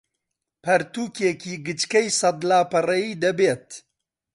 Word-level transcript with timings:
پەرتووکێکی 0.63 1.53
گچکەی 1.65 2.07
سەد 2.19 2.39
لاپەڕەیی 2.49 3.19
دەبێت 3.23 3.67